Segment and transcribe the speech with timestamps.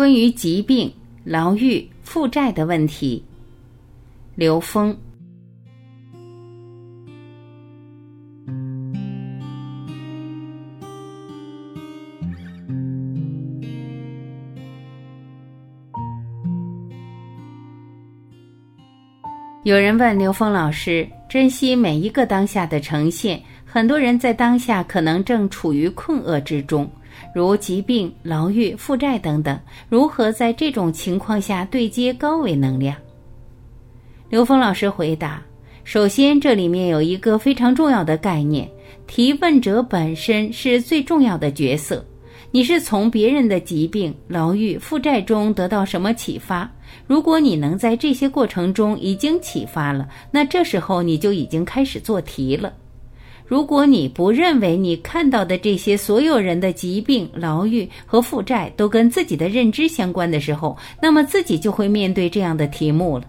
[0.00, 0.90] 关于疾病、
[1.24, 3.22] 牢狱、负债的问题，
[4.34, 4.96] 刘峰。
[19.64, 26.90] 有人问刘峰老师：“珍惜每一个当下的呈现。”很多人在当下可能正处于困厄之中，
[27.34, 29.58] 如疾病、牢狱、负债等等。
[29.88, 32.96] 如何在这种情况下对接高维能量？
[34.28, 35.42] 刘峰老师回答：
[35.84, 38.68] 首先，这里面有一个非常重要的概念，
[39.06, 42.04] 提问者本身是最重要的角色。
[42.52, 46.68] 你是从别人的疾病、牢狱、负债中得到什么启发？
[47.06, 52.72] 如果你能在这些过程中已经启发了，那这时候你就已经开始做题了。
[53.50, 63.24] 如果你不认为你看到的这些所有人的疾病、牢狱和负债都跟自己的认知相关的时候，那么自己就会面对这样的题目了。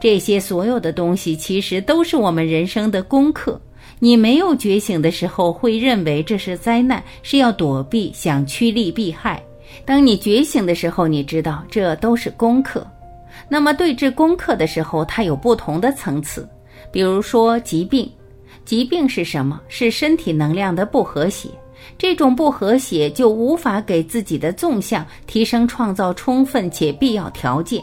[0.00, 3.60] 这些所有的东西其实都是我们人生的功课。
[3.98, 9.42] 你没有觉醒的时候，会认为这是灾难，是要躲避，想趋利避害。
[9.84, 12.86] 当你觉醒的时候，你知道这都是功课。
[13.46, 16.48] 那么对峙功课的时候，它有不同的层次，
[16.90, 18.10] 比如说疾病。
[18.64, 19.60] 疾病是什么？
[19.68, 21.48] 是身体能量的不和谐。
[21.96, 27.82] 这种不和谐就无法给自己的纵向提升创造充分且必要条件。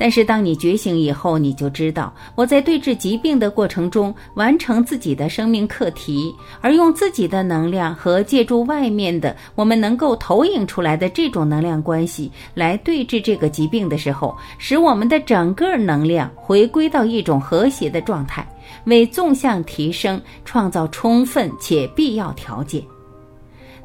[0.00, 18.48] 但是当你觉醒以后，你就知道，我在对治疾病的过程中，完成自己的生命课题，而用自己的能量和借助外面的我们能够投影出来的这种能量关系来对治这个疾病的时候，使我们的整个能量回归到一种和谐的状态。
[18.84, 22.82] 为纵向提升创造充分且必要条件。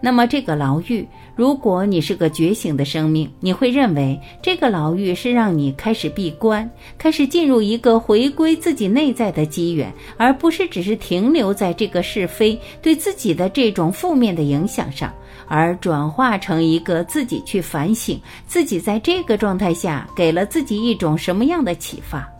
[0.05, 1.03] 那么，这个牢狱，
[1.35, 15.11] 如果你是个觉醒的生命，你会认为这个牢狱是让你开始闭关，开始进入一个回归自己内在的机缘，而不是只是停留在这个是非对自己的这种负面的影响上，
[15.47, 22.34] 而转化成一个自己去反省自己在这个状态下给了自己一种什么样的启发。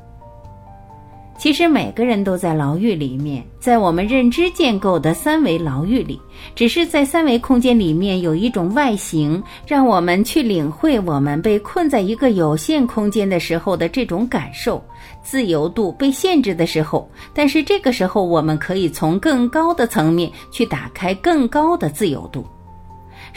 [1.38, 6.19] 其实每个人都在牢狱里面，在我们认知建构的三维牢狱里，
[6.56, 14.84] 只是在三维空间里面有一种外形，让我们去领会我们被困在一个有限空间的时候的这种感受，
[15.22, 17.09] 自由度被限制的时候。
[17.34, 22.46] 但是这个时候，我们可以从更高的层面去打开更高的自由度。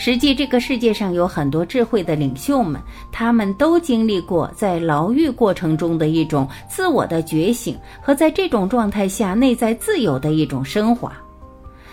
[0.00, 11.12] 实际，这个世界上有很多智慧的领袖们，他们都经历过在牢狱过程中的一种自我的觉醒，和在这种状态下内在自由的一种升华。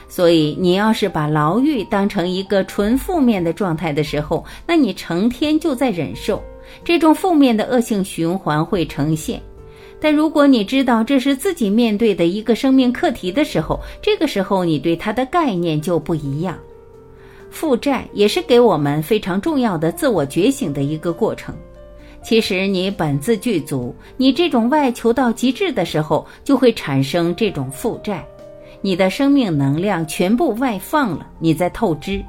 [0.07, 6.39] 所以，你要是把牢狱当成一个纯负面的状态的时候，那你成天就在忍受
[6.83, 9.41] 这种负面的恶性循环会呈现。
[9.99, 16.55] 但如果你知道这是自己面对的一个生命课题的时候，这个时候你对它的概念就不一样。
[17.55, 21.55] 负债也是给我们非常重要的自我觉醒的一个过程。
[22.21, 28.25] 其实你本自具足，你这种外求到极致的时候，就会产生这种负债。
[28.81, 32.21] 你的生命能量全部外放了，你在透支。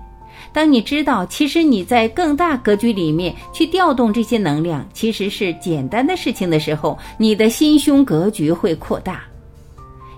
[0.53, 9.25] 当你知道，其实你在更大格局里面去调动这些能量，其实是简单的事情的时候，你的心胸格局会扩大。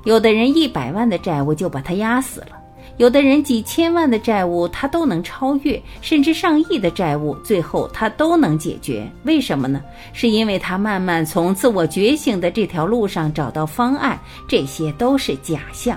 [0.04, 2.57] 有的人一百万的债务就把他压死了。
[2.98, 9.10] 有的人几千万的债务他都能超越，甚至上亿的债务最后他都能解决。
[9.22, 9.80] 为什么呢？
[10.12, 14.18] 是因为他慢慢从自我觉醒的这条路上找到方案。
[14.46, 15.96] 这些都是假象。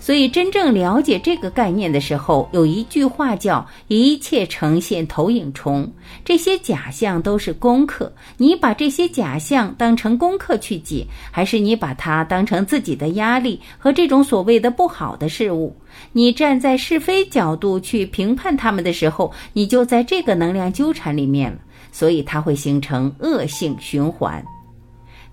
[0.00, 5.86] 所以，真正了解这个概念的时候，有一句话叫“一切呈现投影虫”。
[6.24, 8.10] 这些假象都是功课。
[8.38, 15.76] 你把这些假象当成功课去解，还是你把它当成自己的压力和这种所谓的不好的事物？
[16.12, 21.58] 你站在是非角度去评判他们的时候，你就在这个能量纠缠里面了。
[21.92, 24.42] 所以，它会形成恶性循环。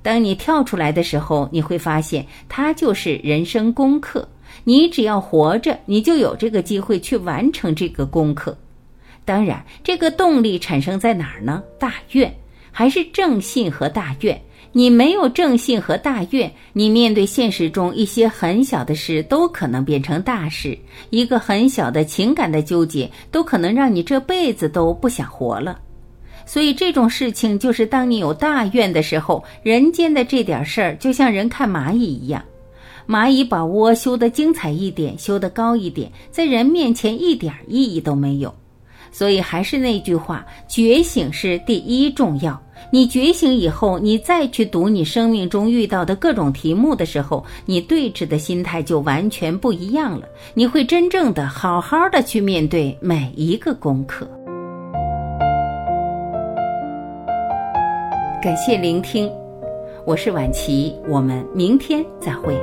[0.04, 4.28] 当你跳出来的时候，你会发现它就是人生功课。
[4.64, 8.58] 你只要活着，你就有这个机会去完成这个功课。
[9.26, 11.62] 当然，这个动力产生在哪儿呢？
[11.78, 12.34] 大愿
[12.72, 14.42] 还是正信和大愿？
[14.74, 20.78] 你没有正信和大愿，你面对现实中一些很小的事都可能变成大事。
[21.10, 25.80] 一个很小的情感的纠结，都可能让你这辈子都不想活了。
[26.46, 32.42] 所以，这种事情就是当你有大愿的时候，人间的这点事儿，就像人看蚂蚁一样。
[33.08, 38.54] 蚂蚁把窝修得精彩一点，修得高一点，在人面前一点意义都没有。
[39.10, 42.62] 所以还是那句话，觉醒是第一重要。
[42.92, 50.28] 你觉醒以后，你再去读你生命中遇到的各种题目的时候，你对峙的心态就完全不一样了。
[50.54, 54.28] 你会真正的好好的去面对每一个功课。
[58.44, 59.32] 感谢聆听，
[60.06, 62.56] 我是婉琪，我们明天再会。